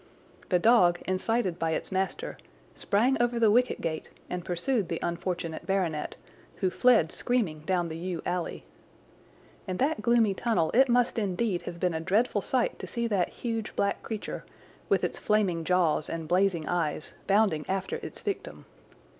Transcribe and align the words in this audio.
The 0.49 0.57
dog, 0.57 0.99
incited 1.05 1.59
by 1.59 1.73
its 1.73 1.91
master, 1.91 2.39
sprang 2.73 3.21
over 3.21 3.37
the 3.39 3.51
wicket 3.51 3.81
gate 3.81 4.09
and 4.31 4.43
pursued 4.43 4.89
the 4.89 4.97
unfortunate 5.03 5.67
baronet, 5.67 6.15
who 6.55 6.71
fled 6.71 7.11
screaming 7.11 7.59
down 7.67 7.87
the 7.87 7.97
yew 7.97 8.23
alley. 8.25 8.65
In 9.67 9.77
that 9.77 10.01
gloomy 10.01 10.33
tunnel 10.33 10.71
it 10.73 10.89
must 10.89 11.19
indeed 11.19 11.61
have 11.69 11.79
been 11.79 11.93
a 11.93 11.99
dreadful 11.99 12.41
sight 12.41 12.79
to 12.79 12.87
see 12.87 13.05
that 13.09 13.29
huge 13.29 13.75
black 13.75 14.01
creature, 14.01 14.43
with 14.89 15.03
its 15.03 15.19
flaming 15.19 15.63
jaws 15.63 16.09
and 16.09 16.27
blazing 16.27 16.67
eyes, 16.67 17.13
bounding 17.27 17.63
after 17.69 17.97
its 17.97 18.21
victim. 18.21 18.65